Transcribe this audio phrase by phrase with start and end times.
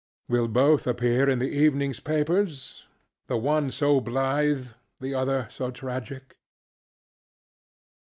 [0.27, 2.87] Will both appear in this eveningŌĆÖs papers?
[3.29, 6.37] ŌĆöthe one so blithe, the other so tragic?